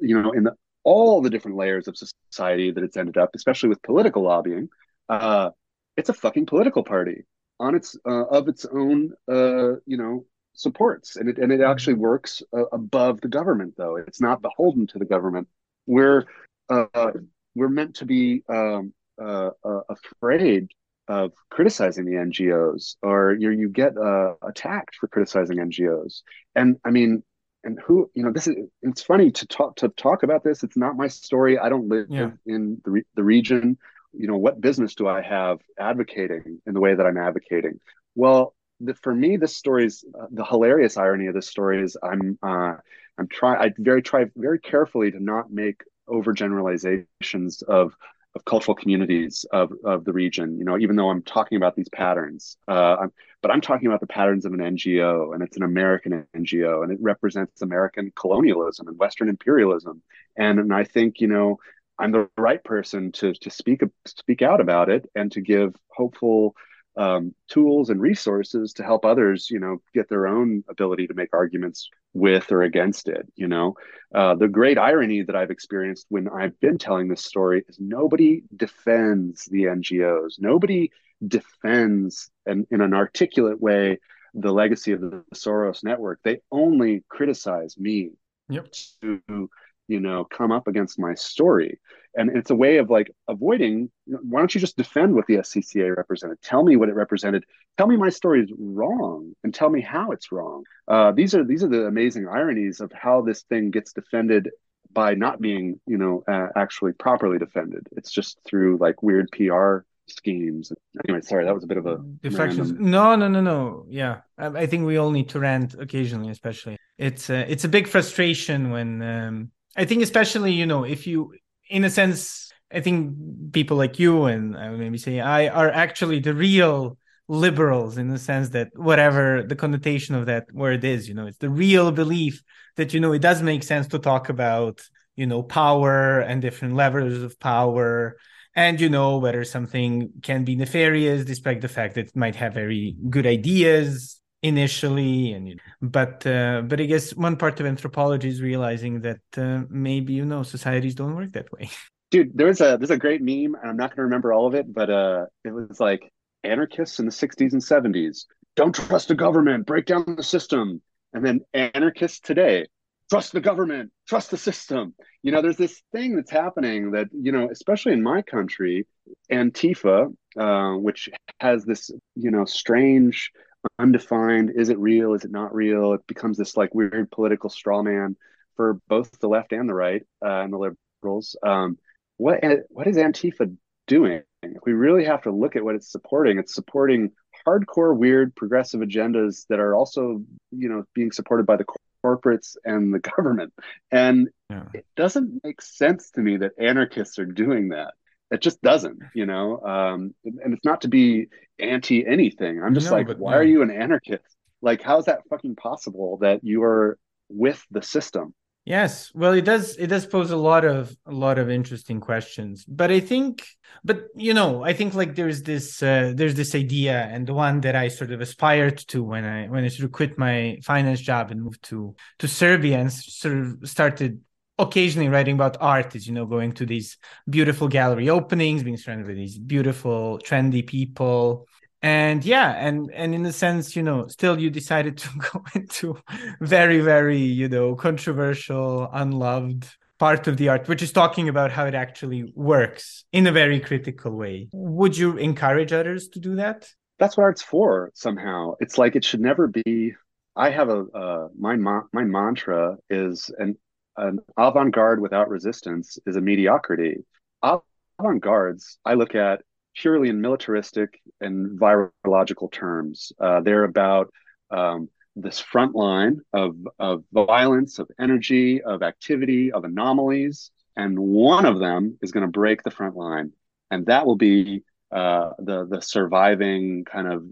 [0.01, 3.69] you know, in the all the different layers of society that it's ended up, especially
[3.69, 4.69] with political lobbying,
[5.09, 5.49] uh,
[5.97, 7.25] it's a fucking political party
[7.59, 11.93] on its uh, of its own, uh, you know, supports, and it and it actually
[11.93, 12.03] mm-hmm.
[12.03, 13.73] works uh, above the government.
[13.77, 15.47] Though it's not beholden to the government.
[15.85, 16.25] We're
[16.69, 17.11] uh,
[17.55, 19.51] we're meant to be um, uh,
[19.89, 20.69] afraid
[21.07, 23.93] of criticizing the NGOs, or you you get
[24.41, 26.21] attacked for criticizing NGOs.
[26.55, 27.23] And I mean,
[27.69, 30.63] and who you know this is it's funny to talk to talk about this.
[30.63, 31.57] It's not my story.
[31.57, 32.31] I don't live yeah.
[32.45, 33.77] in the, the region.
[34.11, 37.79] You know what business do i have advocating in the way that i'm advocating?
[38.15, 41.95] Well the, for me this story is uh, the hilarious irony of this story is
[42.01, 42.75] i'm uh,
[43.17, 47.95] i'm trying i very try very carefully to not make overgeneralizations of
[48.35, 50.57] of cultural communities of, of the region.
[50.57, 54.01] You know, even though I'm talking about these patterns, uh, I'm, but I'm talking about
[54.01, 58.87] the patterns of an NGO, and it's an American NGO, and it represents American colonialism
[58.87, 60.01] and Western imperialism.
[60.37, 61.59] And, and I think you know
[61.97, 66.55] I'm the right person to to speak speak out about it and to give hopeful
[66.97, 71.29] um, tools and resources to help others, you know, get their own ability to make
[71.33, 73.25] arguments with or against it.
[73.35, 73.75] You know,
[74.13, 78.43] uh, the great irony that I've experienced when I've been telling this story is nobody
[78.55, 80.39] defends the NGOs.
[80.39, 80.91] Nobody
[81.25, 83.99] defends and in an articulate way
[84.33, 86.19] the legacy of the Soros network.
[86.23, 88.11] They only criticize me
[88.47, 88.71] yep.
[89.01, 89.49] to
[89.89, 91.79] you know come up against my story.
[92.15, 95.95] And it's a way of like avoiding why don't you just defend what the scca
[95.95, 96.41] represented?
[96.41, 97.43] Tell me what it represented.
[97.77, 100.63] Tell me my story is wrong and tell me how it's wrong.
[100.87, 104.49] Uh, these are these are the amazing ironies of how this thing gets defended
[104.91, 107.87] by not being you know uh, actually properly defended.
[107.91, 110.71] It's just through like weird pr schemes.
[111.07, 112.91] Anyway sorry that was a bit of a deflections random...
[112.91, 113.85] no no no no.
[113.89, 114.21] Yeah.
[114.37, 116.77] I, I, think we all need to rant occasionally especially.
[116.97, 121.33] It's a, it's a big frustration when um, I think especially you know if you
[121.69, 125.69] in a sense I think people like you and I would maybe say I are
[125.69, 131.07] actually the real liberals in the sense that whatever the connotation of that word is,
[131.07, 132.41] you know, it's the real belief
[132.75, 134.81] that you know it does make sense to talk about
[135.15, 138.17] you know power and different levels of power
[138.55, 142.53] and you know whether something can be nefarious despite the fact that it might have
[142.53, 148.41] very good ideas initially and but uh, but i guess one part of anthropology is
[148.41, 151.69] realizing that uh, maybe you know societies don't work that way.
[152.11, 154.55] Dude there's a there's a great meme and i'm not going to remember all of
[154.55, 156.11] it but uh it was like
[156.43, 158.25] anarchists in the 60s and 70s
[158.59, 160.81] don't trust the government break down the system.
[161.13, 162.67] And then anarchists today
[163.09, 164.93] trust the government trust the system.
[165.23, 168.85] You know there's this thing that's happening that you know especially in my country
[169.31, 173.31] antifa uh, which has this you know strange
[173.77, 175.93] undefined is it real is it not real?
[175.93, 178.15] It becomes this like weird political straw man
[178.55, 181.35] for both the left and the right uh, and the liberals.
[181.43, 181.77] Um,
[182.17, 183.55] what what is antifa
[183.87, 184.21] doing?
[184.43, 186.39] If we really have to look at what it's supporting.
[186.39, 187.11] It's supporting
[187.45, 191.65] hardcore weird progressive agendas that are also you know being supported by the
[192.05, 193.53] corporates and the government.
[193.91, 194.65] And yeah.
[194.73, 197.93] it doesn't make sense to me that anarchists are doing that
[198.31, 199.59] it just doesn't you know?
[199.61, 201.27] Um, and it's not to be
[201.59, 202.61] anti anything.
[202.61, 203.37] I'm just no, like why no.
[203.37, 204.23] are you an anarchist?
[204.61, 206.97] Like how's that fucking possible that you are
[207.29, 208.33] with the system?
[208.65, 209.11] Yes.
[209.15, 212.65] Well it does it does pose a lot of a lot of interesting questions.
[212.67, 213.45] But i think
[213.83, 217.61] but you know i think like there's this uh, there's this idea and the one
[217.61, 221.01] that i sort of aspired to when i when i sort of quit my finance
[221.01, 224.21] job and moved to to serbia and sort of started
[224.59, 226.97] occasionally writing about art is you know going to these
[227.29, 231.47] beautiful gallery openings being surrounded with these beautiful trendy people.
[231.81, 235.97] And yeah and and in a sense you know still you decided to go into
[236.41, 239.65] very very you know controversial unloved
[239.97, 243.61] part of the art which is talking about how it actually works in a very
[243.61, 244.49] critical way.
[244.51, 246.69] Would you encourage others to do that?
[246.99, 248.55] That's what art's for somehow.
[248.59, 249.93] It's like it should never be
[250.35, 253.57] i have a uh, my my mantra is and
[253.99, 257.03] an avant-garde without resistance is a mediocrity.
[257.43, 259.41] Avant-gardes, I look at
[259.75, 263.11] purely in militaristic and virological terms.
[263.19, 264.11] Uh, they're about
[264.51, 271.45] um, this front line of, of violence, of energy, of activity, of anomalies, and one
[271.45, 273.31] of them is going to break the front line,
[273.69, 277.23] and that will be uh, the the surviving kind of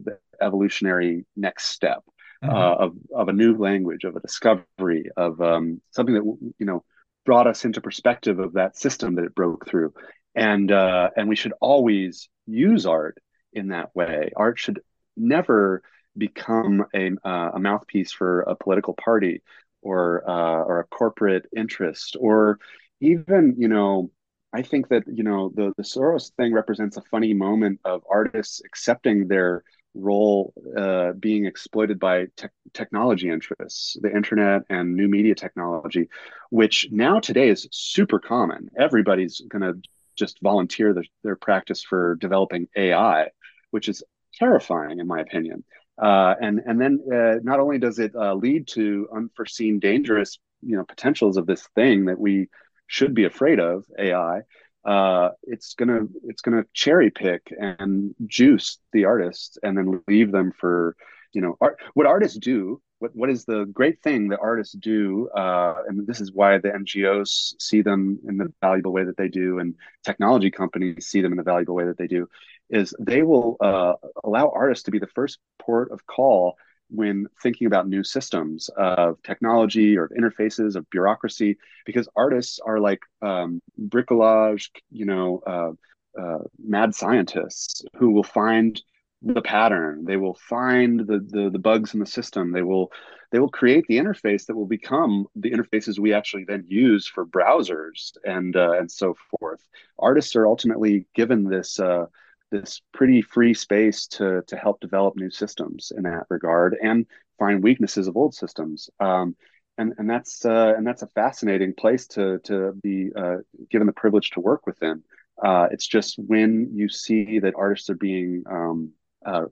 [0.41, 2.03] evolutionary next step
[2.43, 2.54] mm-hmm.
[2.54, 6.23] uh, of of a new language, of a discovery, of um, something that
[6.60, 6.84] you know
[7.26, 9.93] brought us into perspective of that system that it broke through,
[10.36, 13.17] and uh, and we should always use art
[13.54, 14.32] in that way.
[14.36, 14.82] Art should
[15.15, 15.82] never
[16.17, 19.41] become a uh, a mouthpiece for a political party
[19.82, 22.60] or uh, or a corporate interest or
[23.00, 24.10] even you know
[24.54, 28.62] I think that you know the the Soros thing represents a funny moment of artists
[28.65, 29.63] accepting their
[29.99, 36.10] role uh, being exploited by te- technology interests, the internet and new media technology,
[36.49, 38.69] which now today is super common.
[38.77, 39.81] Everybody's going to
[40.15, 43.29] just volunteer the, their practice for developing AI,
[43.71, 45.63] which is terrifying in my opinion.
[46.01, 50.75] Uh, and and then uh, not only does it uh, lead to unforeseen dangerous you
[50.75, 52.49] know potentials of this thing that we
[52.88, 54.41] should be afraid of AI,
[54.88, 60.52] uh, it's gonna it's gonna cherry pick and juice the artists and then leave them
[60.58, 60.96] for
[61.33, 65.29] you know art what artists do what what is the great thing that artists do,
[65.29, 69.27] uh, and this is why the NGOs see them in the valuable way that they
[69.27, 72.27] do, and technology companies see them in the valuable way that they do,
[72.69, 76.58] is they will uh, allow artists to be the first port of call
[76.90, 83.02] when thinking about new systems of technology or interfaces of bureaucracy, because artists are like
[83.21, 85.71] um, bricolage, you know, uh,
[86.19, 88.81] uh, mad scientists who will find
[89.21, 90.06] the pattern.
[90.06, 92.52] They will find the, the the bugs in the system.
[92.52, 92.92] They will
[93.31, 97.25] they will create the interface that will become the interfaces we actually then use for
[97.25, 99.62] browsers and uh, and so forth.
[100.00, 102.06] Artists are ultimately given this uh,
[102.52, 107.06] this pretty free space to to help develop new systems in that regard and
[107.39, 108.89] find weaknesses of old systems.
[109.00, 109.35] Um,
[109.77, 113.37] and and that's uh, and that's a fascinating place to to be uh,
[113.69, 115.04] given the privilege to work within.
[115.43, 118.91] Uh, it's just when you see that artists are being um,
[119.25, 119.45] uh,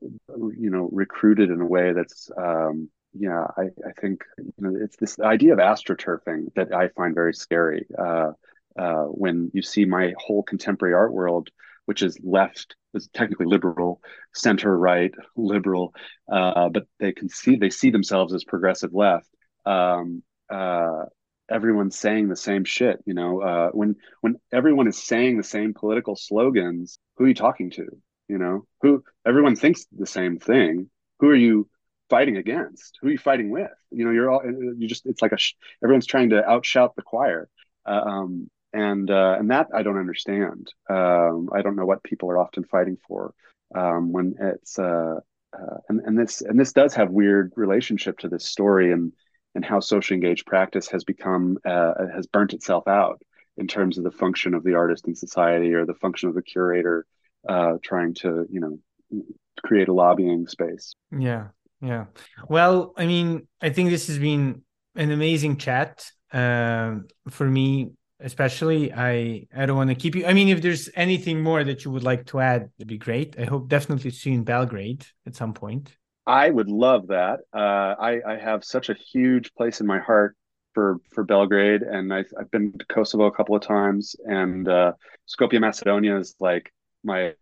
[0.57, 4.97] you know recruited in a way that's um, yeah I, I think you know it's
[4.97, 7.85] this idea of astroturfing that I find very scary.
[7.97, 8.31] Uh,
[8.77, 11.49] uh, when you see my whole contemporary art world
[11.85, 14.01] which is left is technically liberal
[14.33, 15.93] center right liberal
[16.31, 19.29] uh, but they can see they see themselves as progressive left.
[19.65, 21.03] Um, uh,
[21.49, 25.73] everyone's saying the same shit you know uh, when when everyone is saying the same
[25.73, 27.85] political slogans who are you talking to?
[28.27, 30.89] You know who everyone thinks the same thing.
[31.19, 31.69] Who are you
[32.09, 32.97] fighting against?
[33.01, 33.71] Who are you fighting with?
[33.91, 35.37] You know you're all you just it's like a
[35.83, 37.49] everyone's trying to outshout the choir.
[37.85, 40.71] Uh, um, and uh, and that I don't understand.
[40.89, 43.33] Um, I don't know what people are often fighting for
[43.73, 45.15] um, when it's uh,
[45.53, 49.13] uh, and and this and this does have weird relationship to this story and
[49.55, 53.21] and how socially engaged practice has become uh, has burnt itself out
[53.57, 56.41] in terms of the function of the artist in society or the function of the
[56.41, 57.05] curator
[57.47, 59.23] uh, trying to you know
[59.63, 60.95] create a lobbying space.
[61.17, 61.47] Yeah,
[61.81, 62.05] yeah.
[62.49, 64.63] Well, I mean, I think this has been
[64.95, 66.95] an amazing chat uh,
[67.29, 67.91] for me.
[68.19, 70.25] Especially, I I don't want to keep you.
[70.25, 73.37] I mean, if there's anything more that you would like to add, it'd be great.
[73.37, 75.95] I hope definitely see you in Belgrade at some point.
[76.25, 77.41] I would love that.
[77.53, 80.35] Uh, I, I have such a huge place in my heart
[80.73, 84.93] for for Belgrade, and I've, I've been to Kosovo a couple of times, and uh,
[85.27, 86.71] Skopje Macedonia is like
[87.03, 87.33] my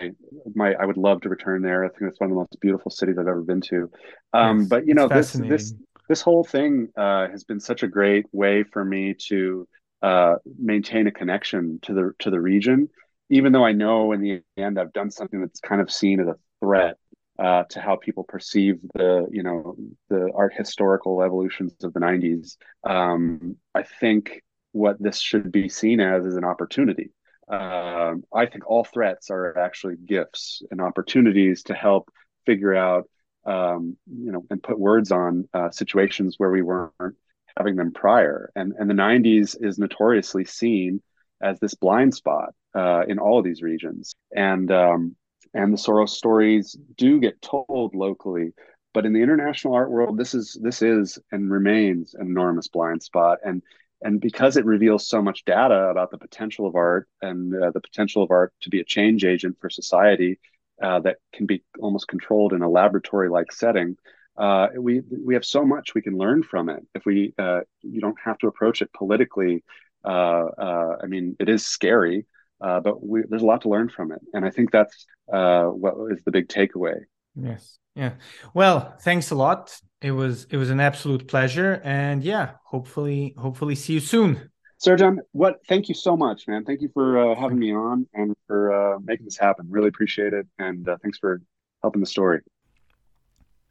[0.54, 1.86] my I would love to return there.
[1.86, 3.90] I think it's one of the most beautiful cities I've ever been to.
[4.34, 5.74] Um, yes, but you know this this
[6.10, 9.68] this whole thing uh, has been such a great way for me to
[10.04, 12.90] uh, maintain a connection to the to the region,
[13.30, 16.28] even though I know in the end I've done something that's kind of seen as
[16.28, 16.98] a threat
[17.40, 19.76] uh, to how people perceive the you know
[20.10, 22.58] the art historical evolutions of the 90s.
[22.84, 24.44] Um, I think
[24.74, 27.12] what this should be seen as is an opportunity
[27.48, 32.10] um, I think all threats are actually gifts and opportunities to help
[32.46, 33.10] figure out,
[33.46, 37.16] um, you know, and put words on uh, situations where we weren't
[37.58, 38.52] having them prior.
[38.56, 41.02] And and the '90s is notoriously seen
[41.42, 44.16] as this blind spot uh, in all of these regions.
[44.36, 45.16] And um,
[45.54, 48.54] and the Soros stories do get told locally,
[48.94, 53.04] but in the international art world, this is this is and remains an enormous blind
[53.04, 53.40] spot.
[53.44, 53.62] And
[54.02, 57.82] and because it reveals so much data about the potential of art and uh, the
[57.82, 60.40] potential of art to be a change agent for society
[60.82, 63.96] uh, that can be almost controlled in a laboratory like setting
[64.38, 66.84] uh, we we have so much we can learn from it.
[66.96, 69.64] If we uh, you don't have to approach it politically
[70.06, 72.26] uh, uh, i mean it is scary
[72.60, 74.22] but we, there's a lot to learn from it.
[74.34, 77.00] And i think that's what is the big takeaway.
[77.36, 77.78] Yes.
[77.96, 78.14] Yeah.
[78.54, 79.80] Well thanks a lot.
[80.02, 81.82] It was it was an absolute pleasure.
[81.84, 84.50] And yeah hopefully hopefully see you soon.
[84.84, 86.66] Serjan, what thank you so much man.
[86.66, 89.68] Thank you for uh, having me on and for uh, making this happen.
[89.70, 90.48] Really appreciate it.
[90.58, 91.42] And uh, thanks for
[91.84, 92.42] helping the story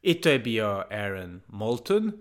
[0.03, 2.13] I to je bio Aaron Moulton.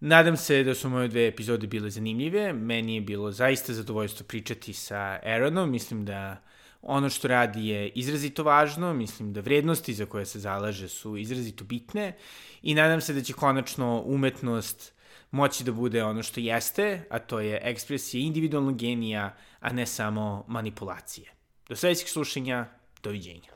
[0.00, 2.52] Nadam se da su moje dve epizode bile zanimljive.
[2.52, 5.70] Meni je bilo zaista zadovoljstvo pričati sa Aaronom.
[5.70, 6.42] Mislim da
[6.82, 11.64] ono što radi je izrazito važno, mislim da vrednosti za koje se zalaže su izrazito
[11.64, 12.16] bitne
[12.62, 14.92] i nadam se da će konačno umetnost
[15.30, 20.44] moći da bude ono što jeste, a to je ekspresija individualnog genija, a ne samo
[20.48, 21.30] manipulacije.
[21.68, 22.66] Do sledećeg slušanja,
[23.02, 23.54] doviđenja.